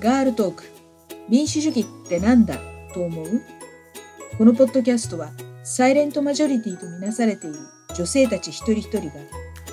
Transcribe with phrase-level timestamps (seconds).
[0.00, 0.64] ガールトーク。
[1.28, 2.56] 民主主義ってなんだ？
[2.94, 3.42] と思う？
[4.36, 5.32] このポッドキャストは
[5.64, 7.56] サイレントマジョリティとみなされている
[7.96, 9.14] 女性たち一人一人が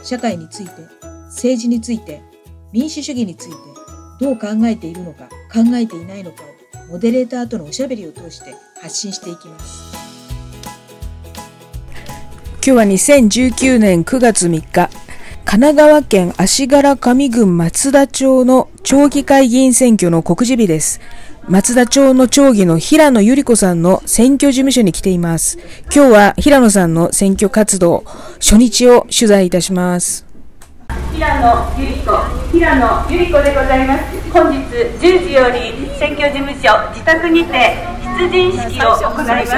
[0.03, 0.72] 社会について
[1.28, 2.24] 政治について
[2.72, 3.56] 民主主義について
[4.19, 6.42] どう考えているのか考えていないのか
[6.87, 9.94] をモデレーターとのおしゃべりを通して発信していきます。
[12.55, 15.04] 今日は2019年9月3日。
[15.56, 21.00] 神奈川県足柄上郡松田町の町議会議員選挙の告示日です。
[21.48, 25.58] 松田町の町議の平野由里子さんの選挙事務所に来ています。
[25.84, 28.04] 今日は平野さんの選挙活動
[28.41, 30.26] 初日を取材いたします。
[31.14, 31.48] 平野
[31.80, 32.12] 由里子、
[32.52, 34.03] 平野由里子でございます。
[34.34, 37.78] 本日10時より選挙事務所自宅にて
[38.20, 39.56] 出陣式を行います。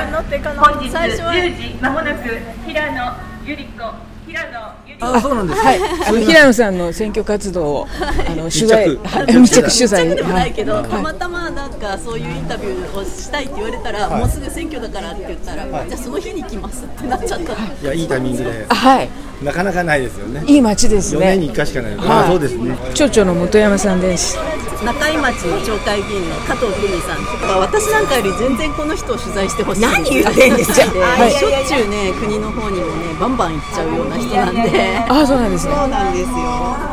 [0.60, 2.38] 本日10時まもなく
[2.68, 3.96] 平野由里子、
[4.28, 4.87] 平野。
[5.00, 10.16] あそうなんですはい、あの平野さんの選挙活動をあの取材密着はい密着取材。
[10.16, 10.86] でもないけど、はい。
[10.86, 18.66] たまたまなんかそういうインタビューをしたいって言われたら、もうすぐ選挙だからって言ったら、じゃあその日に来ますってなっちゃった、いやいいタイミングで。
[18.70, 19.10] あはい、
[19.44, 20.44] なかなかないですよね。
[20.48, 21.54] いい街です4年にね。
[21.54, 22.08] 1回しかない、はい。
[22.08, 22.76] あそうですね。
[22.94, 24.38] 町長の本山さんです。
[24.84, 34.98] 中井町の町会議員の加藤久美さんとか私なんかより全然この人を取材してほしい何言ってんですか、はいしょっちゅうね国の方にもねバンバン行っちゃうような人なんで。
[35.10, 35.74] あそうなんですね。
[35.74, 36.36] そうなんですよ。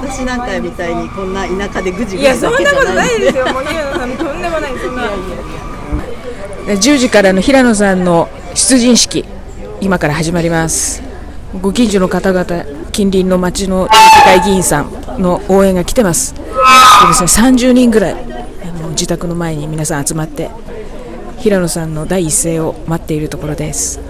[0.03, 3.39] 私なんかみたいにこんな田舎でぐじぐじだけじゃないんで。
[3.39, 5.03] よ、もう平野さん、とんでもない、そんな。
[6.67, 9.27] 10時からの平野さんの出陣式
[9.83, 11.03] 今から始まります
[11.61, 13.91] ご近所の方々近隣の町の議
[14.25, 16.35] 会議員さんの応援が来てます
[17.03, 18.17] でですね30人ぐらいあ
[18.81, 20.51] の自宅の前に皆さん集まって
[21.39, 24.01] 平野さんの第一声を待っているところです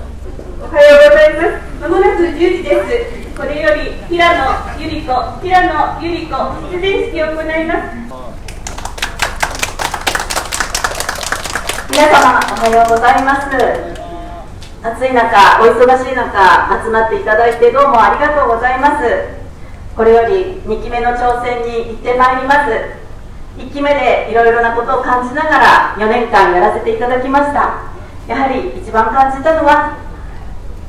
[0.61, 1.81] おはようございます。
[1.83, 3.37] まもなく10時です。
[3.37, 6.33] これより平野由里子、平野由里子
[6.73, 8.05] 出陣式を行います。
[11.95, 13.47] 皆様おはようございます
[14.83, 19.34] 暑い中お忙しい中集まっていただいてどうもありがとうございます
[19.97, 22.71] これより2期目の挑戦に行ってまいります。
[23.57, 27.95] 1期目でいろいろなことを感じながら4年間やらせていただきました。
[28.27, 29.97] やはり一番感じたのは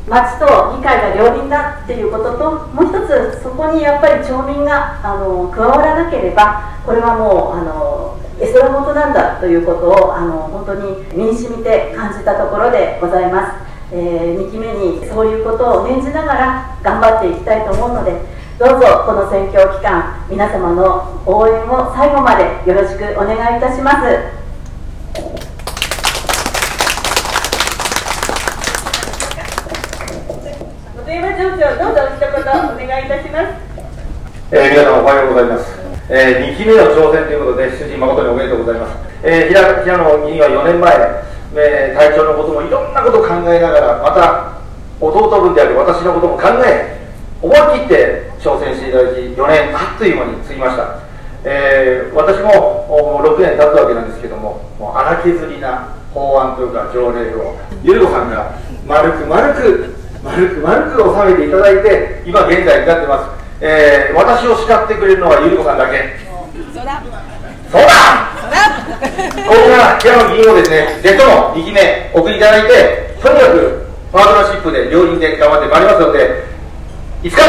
[0.08, 24.32] 町と議会が両輪だっていうことともう一つそこにやっぱり町民があの加わらなければこれはもうあの絵空事なんだということをあの本当に身に染みて感じたところでございます、え2期目にそういうことを念じながら頑張っていきたいと思うのでどうぞこの選挙期間皆様の応援を最後までよろしくお願いいたします。
[30.96, 33.66] 本山町長どうぞ一言お願いいたします。
[34.52, 35.78] えー皆様おはようございます、
[36.08, 40.96] え2期目の挑戦ということで出陣誠におめでとうございます、えー平平野議員は4年前、
[41.58, 44.62] えー隊長のこともいろんなことを考えながらまた
[45.02, 47.04] 弟分である私のことも考え
[47.42, 51.02] 思い切って挑戦していただき4年あっという間に過ぎました、
[51.44, 58.54] えー私もお6年経つわけなんですけどももう荒削りな法案というか条例をゆる子さんが
[58.86, 66.18] 丸く丸く丸く丸く収めていただいて今現在になってます、えー私を叱ってくれるのはゆり子さんだけ。
[66.74, 67.02] そうだ。
[67.72, 68.36] そうだ。
[69.46, 76.55] これから平野議員をですねぜひとも2期目送りいただいてとにかくパートナーシップで両輪で頑張ってまいりますので
[77.26, 77.42] 5日間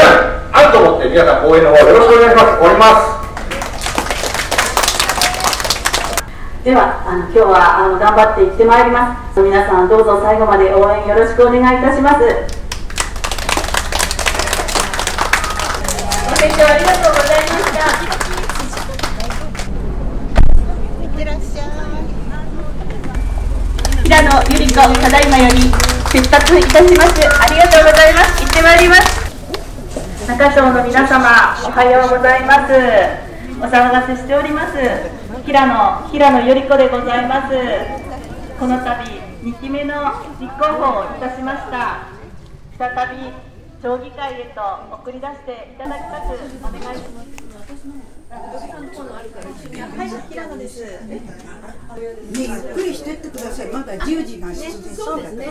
[0.51, 2.57] あると思って皆さん応援の方よろしくお願いします。
[2.57, 3.13] 終わります。
[6.65, 9.39] ではあの今日はあの頑張っていってまいります。
[9.39, 12.25] 皆さんどうぞ最後まで応援よろしくお願いいたします。
[12.25, 12.25] ご
[16.41, 17.85] 清聴ありがとうございました。
[24.01, 25.69] 平野由里子ただいまより
[26.09, 27.21] 出発いたします。
[27.29, 28.41] ありがとうございます。
[28.41, 29.16] 行ってまいります。
[30.27, 32.75] 中町の皆様おはようございます。
[33.63, 34.75] お騒がせしております。
[35.45, 37.55] 平野平野由里子でございます。
[38.59, 39.07] この度
[39.47, 39.95] 2期目の
[40.35, 42.11] 立候補をいたしました。
[42.75, 43.31] 再び
[43.81, 44.59] 町議会へと
[44.99, 48.26] 送り出していただきますお願いします、
[52.37, 53.67] ゆっくりしてってください。
[53.71, 55.47] まだ10時が7時そうですね。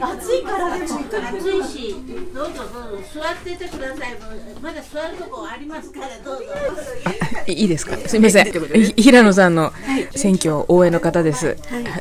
[0.00, 1.94] 暑いからでも暑いし、
[2.34, 4.16] どうぞどうぞ座っててください。
[4.62, 6.44] まだ座るとこありますから、どうぞ。
[7.46, 7.96] いいですか？
[7.96, 9.72] すみませんひ平野さんの
[10.14, 11.56] 選挙応援の方です、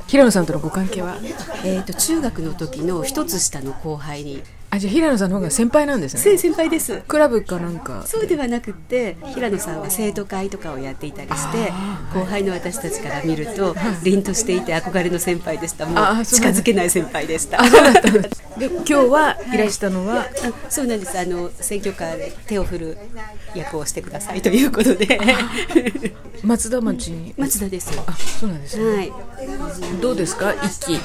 [0.08, 1.18] 平野さんとのご関係は？
[1.66, 11.72] えー、と中学の時の一つ下の後輩にあじゃあ平野さんの方が先輩なんですね先先輩ですクラブかなんかそうではなくって平野さんは生徒会とかをやっていたりして
[12.14, 15.86] 後輩の私たちから見ると凛としていて憧れの先輩でした。
[15.86, 17.62] もう近づけない先輩でした。
[18.58, 20.28] で今日はいらしたのは、あ
[20.70, 21.18] そうなんです。
[21.18, 22.98] あの選挙カーで手を振る
[23.54, 25.20] 役をしてくださいということで。
[26.44, 27.34] 松田町に？
[27.38, 27.92] 松田です。
[28.08, 29.12] あそうなんですね、はい。
[30.02, 30.54] どうですか？
[30.64, 31.00] 一期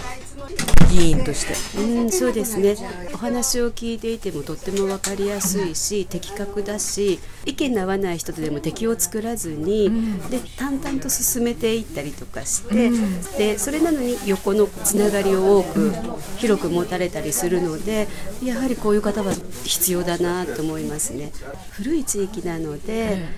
[0.92, 1.80] 議員として。
[1.80, 2.76] うん、そうですね。
[3.14, 9.90] お話を聞いていてもとっても分かりやすいし的確だし意見の合わない人とでも敵を作らずに、
[10.30, 12.90] で淡々と進めていったりとかして、
[13.38, 15.92] でそれなのに横のつながりを多く
[16.38, 18.08] 広く持たれたりするので
[18.42, 19.32] やはりこういう方は
[19.64, 21.32] 必要だなと思いますね。
[21.70, 23.28] 古い地域なので、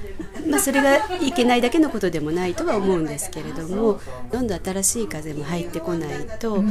[0.46, 4.00] まあ、それがいけないだけのことでもないとは思うんですけれども
[4.30, 6.68] どんどん新しい風も入ってこないと、うん。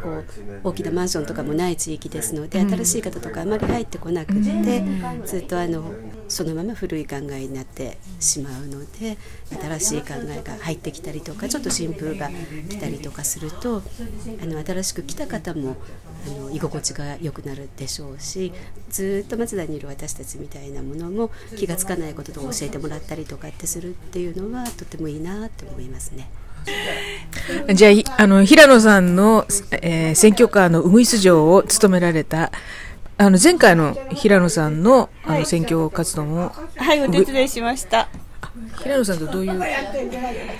[0.00, 0.24] こう
[0.64, 4.84] 大きなマンションとかもない地域ですので新しい方とかあまり入ってこなくって
[5.24, 5.84] ずっとあの
[6.30, 9.18] そのまま古い考えになってしまうので
[9.78, 12.30] 新しい考えが入ってきたりとかちょっと新風が
[12.68, 13.82] 来たりとかすると
[14.40, 15.76] あの新しく来た方も
[16.26, 18.52] あの居心地が良くなるでしょうし
[18.88, 26.30] ずっと松田にいる私たちみたいなものも気がつかないことを教えてもらったりとかってするっていうのはとてもいいなって思いますね。
[27.74, 29.46] じゃああの平野さんの、
[29.80, 32.52] えー選挙カーのウグイス城を務められた
[33.20, 38.08] あの前回の平野さんのあの選挙活動もはい、お手伝いしました。
[38.82, 39.62] 平野さんとどういう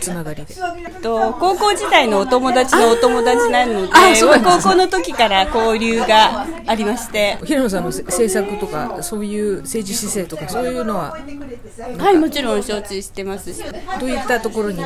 [0.01, 0.55] つながりで？
[1.03, 11.17] と高校時代のお友達のお友達なので、高校の時から交流がありまして、平野さんのせ政策とかそういう政治姿勢とかそういうのは？
[11.99, 13.63] はい、もちろん承知してますし、
[13.99, 14.83] どういったところに？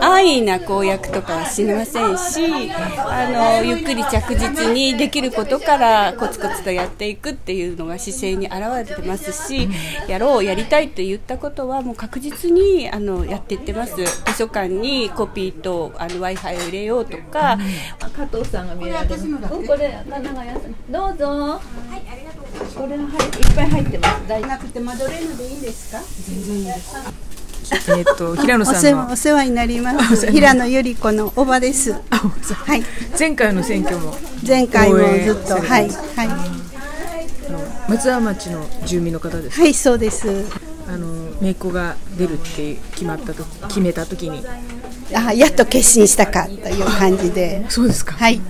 [0.00, 9.68] 安易な公約とかはしませんし、あのゆっくり着実にできることからコツコツとやっていくっていうのが姿勢に表れてますし、
[10.08, 13.96] やろうやりたいって言ったことはもう確実にあのやっていってます。
[13.96, 14.04] 図
[14.38, 17.58] 書館にコピーとあの Wi-Fi を入れようとか、
[18.16, 19.26] 加藤さんが見えられます。
[19.26, 21.26] うんこれ神奈川さんどうぞ。
[21.26, 21.60] は
[21.92, 22.76] い、ありがとうございます。
[22.76, 24.28] これはいっぱい入ってます。
[24.28, 26.00] 大なくてマドレーヌでいいんですか？
[26.26, 26.96] 全然いいです。
[27.90, 31.98] えっと平野お世さんお世話になります平野由里子のおばですは
[32.76, 32.82] い
[33.18, 34.14] 前回の選挙も
[34.46, 36.28] 前回もずっとはいはい
[37.90, 40.46] 松田町の住民の方ですはいそうです
[40.86, 44.42] あの姪っ子が出るって決まったと決めた時に
[45.14, 48.40] あやっと決心したかという感じでそうですかはい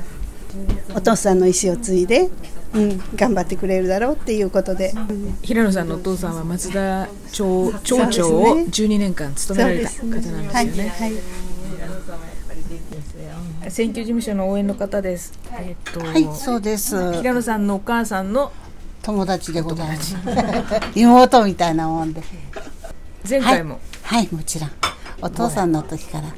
[0.95, 2.29] お父さんの意思を継いで、
[2.75, 10.49] うん、頑張ってくれるだろうっていうことで、うん平野さんのお父さんは松田町町長を12年間務められた方なんですよね。
[10.49, 11.49] はいはい
[13.71, 15.39] 選挙事務所の応援の方です。
[15.53, 17.13] えっと、はい、そうです。
[17.15, 18.53] 平野さんのお母さんの
[19.03, 20.17] 友達でございます。
[20.95, 22.23] 妹みたいなもんで。
[23.29, 24.71] 前回も、はい、はい、もちろん。
[25.21, 26.35] お父さんの時から。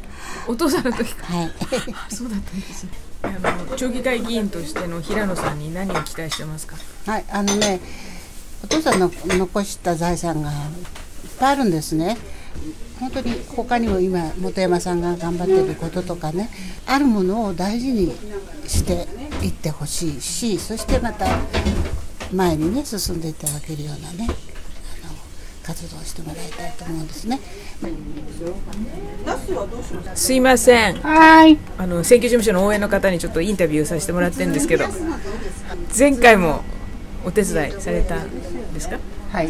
[0.48, 1.38] お父さんの時から。
[1.40, 1.50] はい。
[2.12, 2.90] そうだったんですね。
[3.22, 6.76] あの町議会議員としての平野さんに何を期待してますか？
[7.06, 7.80] はい、あのね、
[8.64, 10.56] お父さんの残した財産がいっ
[11.38, 12.16] ぱいあるんですね。
[12.98, 16.50] 本当に他にも今本山さんが頑張ってることとかね
[16.84, 18.14] あるものを大事に
[18.66, 19.06] して
[19.42, 21.26] いってほしいしそしてまた
[22.30, 24.28] 前にね進んでいただけるようなね
[25.70, 27.38] 活動をしてもらいたいと思うんですね。
[30.16, 30.94] すいません。
[30.96, 31.58] はい。
[31.78, 34.86] あの選挙事務所の応援の方にちょっとインタビューさせてもらってるんですけど、
[35.96, 36.62] 前回も
[37.24, 38.98] お手伝いされたんですか？
[39.30, 39.48] はい。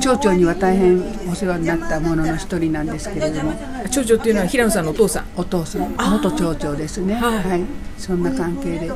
[0.00, 0.98] 町長には大変
[1.30, 3.52] お世話になったものの一人なんですけれども。
[3.88, 5.26] 町長っていうのは平野さんのお父さん。
[5.36, 7.14] お父さん、元町長ですね。
[7.14, 7.62] はい。
[7.96, 8.90] そんな関係で。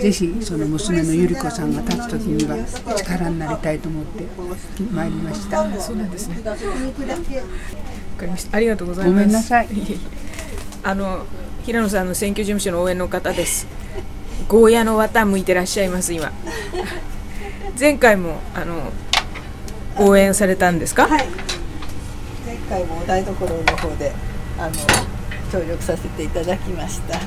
[0.00, 2.56] ぜひその娘のゆり子さんが立つ時には
[2.96, 4.24] 力になりたいと思って
[4.92, 5.80] 参りました。
[5.80, 6.36] そうなんですね。
[6.44, 8.56] わかりました。
[8.56, 9.14] ありがとうございます。
[9.14, 9.68] ごめんなさい。
[10.82, 11.26] あの
[11.64, 13.66] 平野さんの選挙事務所の応援の方です。
[14.48, 16.32] ゴーヤの綿向いてらっしゃいます今。
[17.78, 18.92] 前回もあの
[19.98, 21.06] 応援されたんですか？
[21.06, 21.26] はい。
[22.46, 24.12] 前回も台所の方で
[24.58, 24.72] あの
[25.52, 27.18] 協力させていただきました。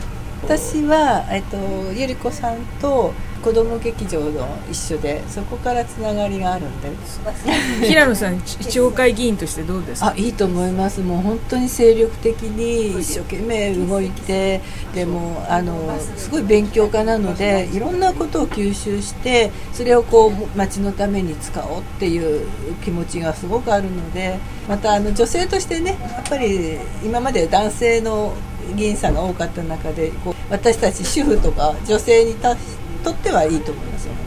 [0.44, 1.58] 私は、えっと、
[1.94, 3.14] ゆり子さんと
[3.44, 6.90] 子ども劇場の一緒でそこからつながりがあるんで。
[7.88, 10.08] 平野さん町会議員としてどうですか？
[10.10, 11.02] あいいと思います。
[11.02, 14.62] もう本当に精力的に一生懸命動いて
[14.94, 22.48] でもあのすごい勉強家なのでいろんなことを吸収してそれをこう町のために使おうっていう
[22.84, 28.34] 気持ちがすごくあるのでまたあの女性としてねやっぱり今まで男性の
[28.76, 34.20] 議員さんが多かった中でこう私たち主婦とか女性にとってはいいと思いますよね。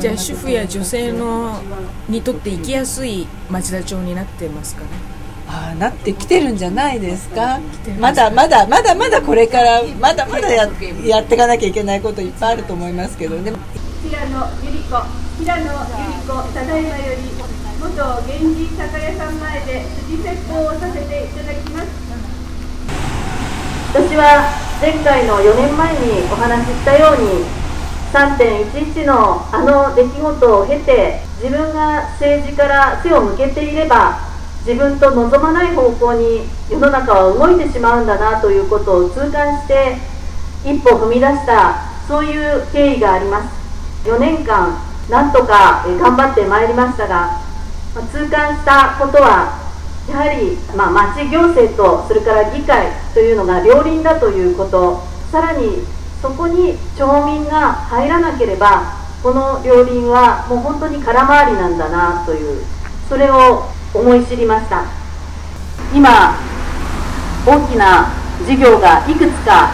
[0.00, 1.62] じゃあ主婦や女性の
[2.08, 4.88] にとって生きやすい町田町になってますかね。
[5.48, 7.60] ああなってきてるんじゃないですか。
[7.98, 10.68] まだまだまだまだこれからまだまだや
[11.04, 13.36] やっていかなきゃいけないこといっぱいあると思いますけど。
[13.36, 13.52] ね
[14.04, 14.28] 平野
[14.62, 14.90] 由里子
[15.38, 17.34] 平野由里子ただいまより
[17.80, 22.33] 元源氏酒屋さん前で辻説法をさせていただきます
[23.94, 24.50] 私は
[24.82, 27.46] 前回の4年前にお話ししたように
[28.10, 34.18] 3.11のあの出来事を経て自分が政治から背を向けていれば
[34.66, 39.94] 自分と望まない方向に世の中は動いてしまうんだなということを痛感して
[40.64, 43.64] 一歩踏み出したそういう経緯があります。
[44.10, 44.74] 4年間
[45.08, 47.38] なんとか頑張ってまいりましたが
[47.94, 49.63] 痛感したことは
[50.08, 55.14] やはり、まあ、町行政とそれから議会というのが両輪だということ。
[55.34, 55.82] さらに
[56.22, 62.62] そこに町民が入らなければこの両輪はもう本当に空回りなんだなという
[63.08, 64.84] それを思い知りました。
[65.92, 66.38] 今
[67.44, 68.12] 大きな
[68.46, 69.72] 事業がいくつか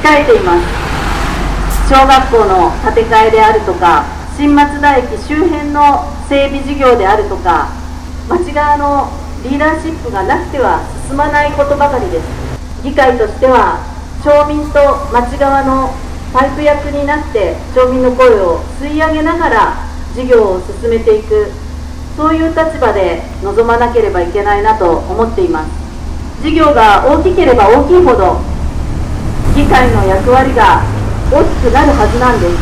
[0.00, 1.90] 控えています。
[1.90, 4.04] 小学校の建て替えであるとか
[4.36, 7.68] 新松田駅周辺の整備事業であるとか
[8.28, 12.24] 町側のリーダーシップがなくては進まないことばかりです。
[12.82, 13.76] 議会としては
[14.24, 14.80] 町民と
[15.12, 15.92] 町側の
[16.32, 19.76] パイプ役になって町民の声を吸い上げながら
[20.16, 21.52] 事業を進めていく
[22.16, 25.70] そういう立場で臨まなければいけないなと思っています。
[26.42, 28.40] 事業が大きければ大きいほど
[29.54, 30.80] 議会の役割が
[31.30, 32.56] 大きくなるはずなんです。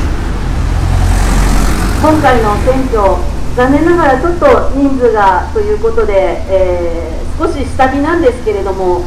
[2.03, 9.05] 今回の選挙残念ながらちょっと人数がということで、えー、少し下火なんですけれども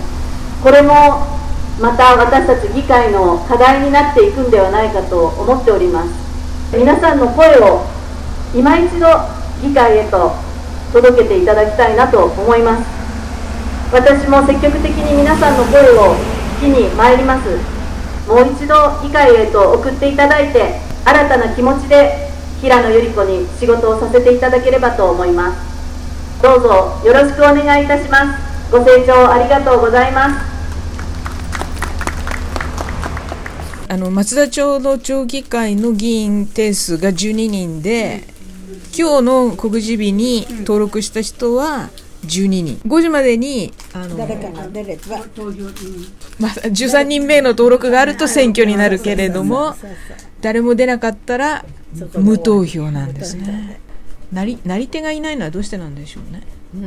[0.62, 0.94] これも
[1.82, 6.78] また私たち議会の課題になっていくんではないかと思っております。
[6.78, 7.86] 皆さんの声を
[8.56, 9.08] 今一度
[9.62, 10.32] 議会へと
[10.94, 12.86] 届けていただきたいなと思います。
[13.92, 16.16] 私も積極的に皆さんの声を
[16.62, 17.50] 聞きに参ります。
[18.28, 22.25] もう一度議会へと送っていただいて新たな気持ちで
[22.65, 26.41] 平野由里子に仕事をさせていただければと思います。
[26.41, 28.72] どうぞよろしくお願いいたします。
[28.72, 30.55] ご清聴ありがとうございます。
[33.88, 38.24] あの松田町の町議会の議員定数が12人で、
[38.98, 41.91] 今日の告示日に登録した人は
[42.25, 42.81] 12人。
[42.88, 45.65] 5時までにあの誰かが出れば投票
[46.39, 49.75] まあ、13人目の登録があると選挙になるけれども
[50.41, 51.63] 誰も出なかったら
[52.18, 53.80] 無投票なんですね。
[54.32, 56.42] なりなり手がいないのはどうしてなんでしょうね。
[56.75, 56.78] う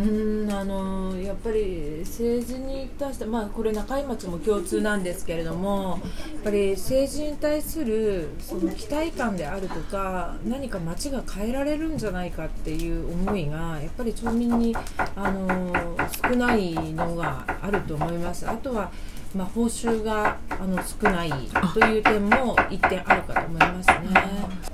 [0.47, 5.99] んあのやっぱり政治に対して、まあ、これ中井町も共通なんですけれども
[6.35, 14.77] やっぱり政治に対するその期待感であるとか何か町が変えられるんじゃないかっていう思いがやっぱり町民に
[15.17, 18.47] あの少ないのがあると思います。
[18.49, 18.91] あとは
[19.35, 21.31] まあ、報酬があの少ない
[21.75, 23.97] という点も一点あるかと思いますね、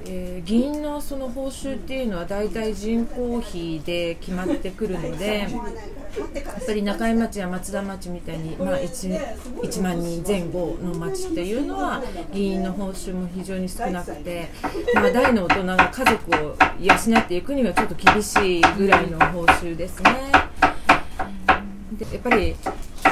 [0.07, 14.49] えー、議員のその報酬っていうのは大体人口比で決まってくるのでやっぱり中井町や松田町みたいに、まあ1、1, 万人前後の町っていうのは議員の報酬も非常に少なくて、
[14.95, 20.33] まあ、大の大人が家族を養っていくにはちょっと厳しいぐらいの報酬ですね。
[21.99, 22.57] でやっぱり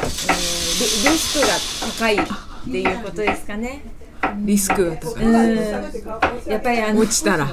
[0.02, 2.18] えー、リスクが高いっ
[2.64, 3.82] ていうことですかね。
[4.38, 5.24] リスクが高い。
[5.24, 7.48] うん、やっぱりあの落ちたら。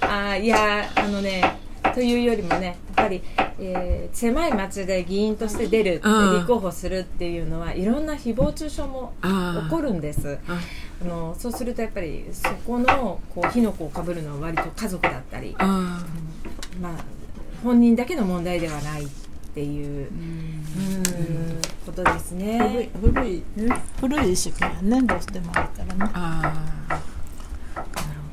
[0.00, 1.58] あいやあのね
[1.94, 3.22] というよりもねやっぱり、
[3.58, 10.38] えー、狭い町で議員として出る立候補するっていうのはいろんな誹謗中傷も起こるんです。
[11.02, 15.98] あのそうするとやっぱりそこのこう火の粉をかぶるのは割と家族だったり、ま
[16.84, 17.04] あ
[17.62, 19.06] 本人だけの問題ではない
[19.50, 22.88] っていう、うん、ことですね。
[23.00, 23.42] 古い
[24.00, 26.10] 古い意識がねどうしてもあるからね。
[26.14, 26.40] あ
[26.86, 27.00] なる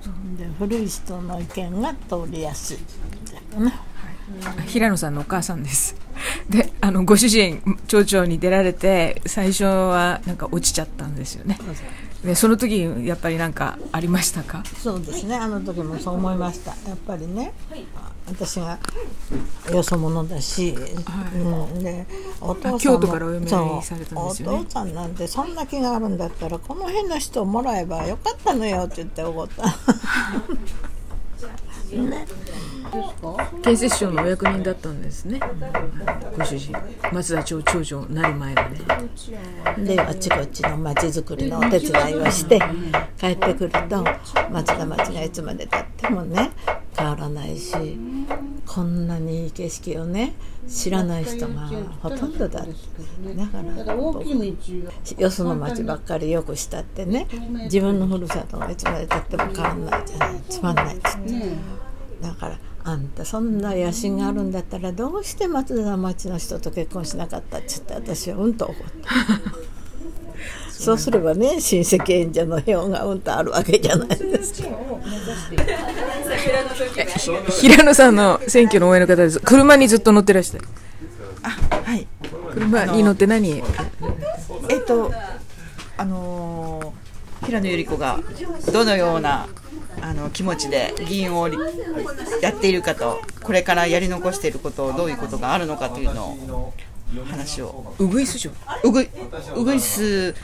[0.04, 0.44] ほど。
[0.44, 2.78] で古い人の意見が通りやすい
[3.60, 3.74] ね。
[4.68, 5.96] 平野さんのお母さんです。
[6.50, 11.58] で、あのご主人町長に出られて最初はなんか落ちちゃったんですよね。
[12.24, 14.64] ね、その時やっぱりなんかありましたか？
[14.78, 17.54] そうですねあの時もそう思いましたやっぱりね
[18.28, 18.78] 私が
[19.72, 20.76] よそ者だし、
[21.34, 22.06] うん、で
[22.42, 29.64] お父さんもお父さんなんてそんな気があるんだったらこの辺の人をもらえばよかったのよって言って怒った。
[31.96, 32.28] ね。
[33.64, 35.40] 建設省のお役人だったんですね。
[36.38, 36.76] ご主人
[37.12, 38.70] 松田町長女になる前は
[39.78, 42.60] ねであちこちの町づくりのお手伝いをして
[43.20, 44.04] 帰ってくると
[44.52, 46.52] 松田町がいつまでたってもね
[46.98, 47.74] 変わらないし
[48.68, 50.34] こんなにいい景色をね
[50.68, 51.68] 知らない人が
[52.02, 53.96] ほとんどだだから
[55.18, 57.28] よその町ばっかりよくしたってね
[57.64, 60.42] 自分のふるさとがいつまでたっても変わらないじゃない。
[60.50, 61.34] つまんないっつって
[62.22, 69.77] だからあんたそんな野心があるんだったらどうして松田町の人と結婚しなかったっつって私はうんと怒った。
[70.78, 74.64] そうすればね親戚演者の票がうんとあるわけじゃないです。
[74.64, 74.70] か。
[77.52, 79.40] 平野さんの選挙の応援の方です。
[79.40, 80.60] 車にずっと乗ってらして
[81.42, 82.08] はい。
[82.54, 83.64] 車に乗って何？
[84.70, 85.12] えっと
[85.98, 87.08] あのー
[87.46, 88.20] 平野百合子が
[88.74, 89.48] どのような
[90.02, 91.48] あの気持ちで議員を
[92.42, 96.74] やっているかとこれからやり残していることどういうことがあるのかというのを
[97.30, 97.94] 話を。
[98.00, 98.52] ウグイス城。
[98.84, 99.10] ウグイ
[99.56, 100.36] ウグイス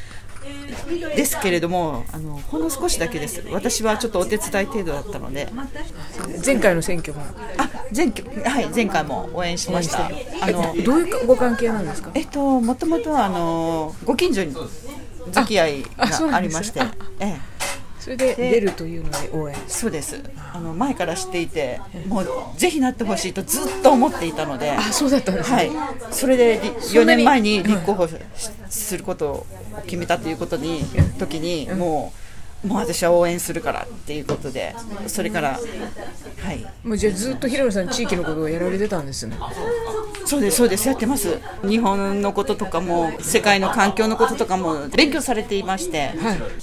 [1.15, 3.43] ですけれどもあのほんの少しだけです。
[3.51, 5.49] 私はちょっとお手伝い程度だったので。
[6.45, 7.21] 前回の選挙も。
[7.57, 10.05] あ前挙はい前回も応援しました。
[10.05, 12.11] あのどういうご関係なんですか？
[12.15, 14.53] えっともともとはあのご近所に
[15.31, 16.81] 付き合いがありまして。
[17.19, 17.53] ええ。
[17.99, 19.55] それで出るというので応援。
[19.65, 20.21] そうです。
[20.53, 24.71] あの前から知っていてもうぜひなってほしいとずっと思っていたので。
[24.71, 25.55] あそうだったんですね。
[25.55, 25.71] はい、
[26.11, 28.15] それでり4そんなに年前に立候補し
[28.69, 29.47] することを
[29.85, 30.83] 決めたということに
[31.19, 32.13] 時にも
[32.63, 34.73] うもう私は応援するからっていうことで
[35.07, 35.59] それから
[36.43, 36.65] はい。
[36.83, 39.37] もうじゃあずっと平野さん地域のことをやられてたんですね。
[40.25, 40.87] そうですそうです。
[40.87, 41.39] やってます。
[41.67, 46.13] 日本のこととかも世界の環境のこととかも勉強されていまして、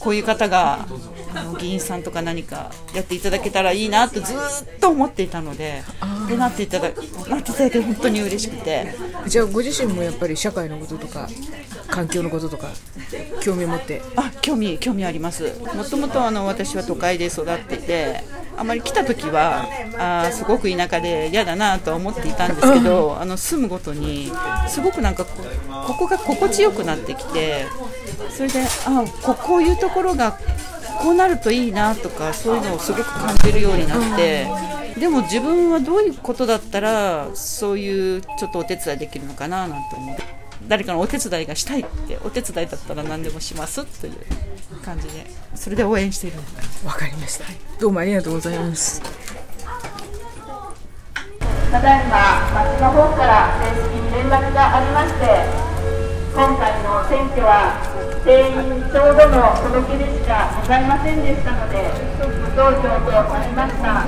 [0.00, 0.86] こういう方が
[1.34, 5.82] あの議員さんとか何かやっていただけたらいいなとずっと思っていたので
[6.28, 6.90] でなっていただ
[7.28, 8.94] なっていただいて本当に嬉しくて。
[9.26, 11.28] じゃあご自身もやっぱり社会のこととか
[11.88, 12.68] 環境のこととか
[13.42, 14.00] 興味を持って？
[14.16, 15.52] あ興味興味あります。
[15.76, 18.24] もともとあの私は都会で育っていて
[18.56, 19.66] あまり来た時は
[19.98, 24.32] あーすごく田舎で嫌だなとは思っていたんですけど、あの住むごとに
[24.68, 25.32] すごくなんかこ
[25.86, 27.66] ここが心地よくなってきて
[28.30, 30.38] それであここういうところが
[31.00, 34.46] こうなるといいなとかそういうのをすごく感じるようになって。
[34.98, 40.22] でも自分はどういうことだったらそういうちょっとお手伝いできるのかななんて思って
[40.68, 44.14] 誰かのお手伝いがしたいってお手伝いだったら何でもしますという
[44.84, 46.38] 感じでそれで応援している
[46.84, 47.46] わかりました。
[47.78, 49.00] どうもありがとうございます。
[51.70, 55.46] ただいま町の方から正式に連絡がありまして
[56.34, 61.88] 今回の選挙は定員ちょうどの届け出しかございませんでしたので
[62.20, 64.04] 無投票となりました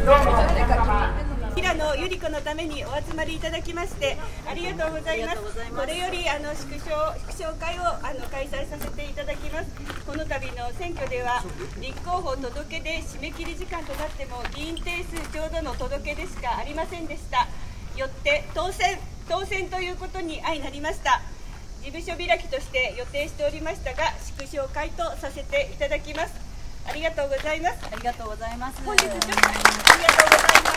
[0.00, 4.16] どうも皆様平野由里子のためにお集まりいただきまして
[4.48, 5.38] ありがとうございます。
[5.76, 6.88] これよりあの縮小
[7.36, 9.68] 縮小会をあの開催させていただきます。
[10.06, 11.44] この度の選挙では
[11.82, 17.46] 立候補届け出締め切り時間となっても議員定数ちょうどの届け出しかありませんでした。
[17.98, 21.20] よって当選当選ということに相なりました。
[21.80, 26.34] 事務所開きとして予定しておりましたが縮小会とさせていただきます。
[26.86, 27.78] ありがとうございます。
[27.90, 28.82] ありがとうございます。
[28.84, 30.70] 本日ちょっとありがとうございま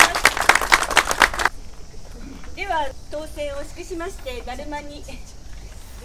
[2.52, 2.56] す。
[2.56, 5.04] では当選を祝しましてだるまに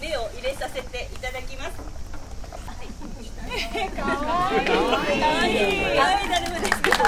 [0.01, 1.77] 目を入れさせていただきます。
[1.77, 1.83] か
[2.67, 3.89] わいい。
[3.91, 4.17] かわ
[5.47, 5.55] いい。
[5.95, 6.81] かわいいだるまです。
[6.81, 6.99] これ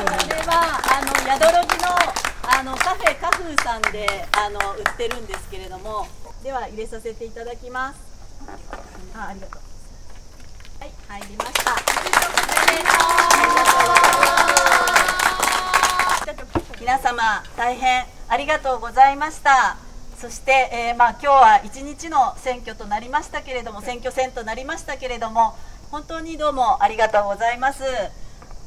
[0.47, 1.91] はあの宿ロジの
[2.43, 6.07] あのカフェカフーさんであの売ってるんですけれども、
[6.43, 7.99] では入れさせていただきます。
[9.15, 9.61] あ、ありがとう。
[10.79, 11.75] はい、入りました。
[16.79, 19.77] 皆様大変ありがとうございました。
[20.17, 25.55] そして、えーまあ、今日は一日の選挙となりましたけれども選挙戦となりましたけれども
[25.91, 27.83] 本当にどうもありがとうございます。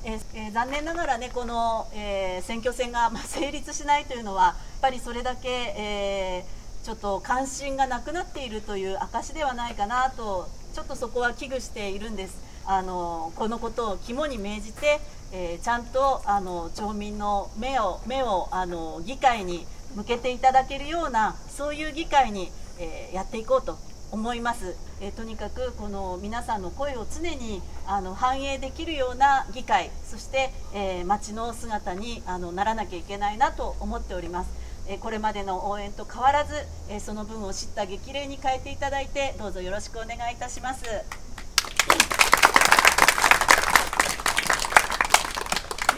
[0.05, 12.45] えーえー残念ながらねこの、えー選挙戦が、まあ、成立しないというのはやっぱりそれだけ、えーちょっと関心がなくなっているという証ではないかなとちょっとそこは危惧しているんです。
[12.67, 15.01] あのこのことを肝に銘じて、
[15.33, 19.67] えーちゃんとあの町民の目を目をあの議会に
[19.97, 23.79] 向けていただけるようなそういう議会に、えーやっていこうと
[24.13, 36.55] 思います、えーとにかくこの皆さんの声を常にあの反映できるような議会そして、えー町の姿にあのならなきゃいけないなと思っておりますえーこれまでの応援と変わらず、
[36.91, 40.83] えーその分を知った激励に変えていただいてどうぞよろしくお願いいたします。
[40.83, 40.95] それ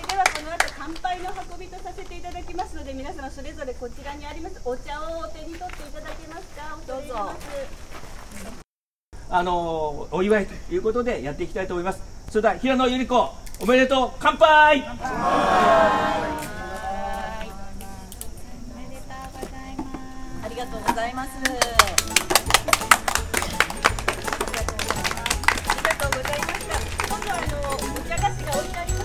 [0.09, 6.79] ではこの後乾杯の運びとさせていただきますので皆様それぞれこちらにありますお茶をお手に取っていただけますか？
[6.87, 7.33] どうぞ。
[9.29, 12.01] あのお祝いということでやっていきたいと思います。
[12.29, 14.85] それでは平野由里子おめでとう乾杯
[20.97, 21.29] ございます。
[21.29, 21.53] あり
[25.83, 26.73] がとうございました。
[27.07, 28.96] 今度あのお茶菓子がいり。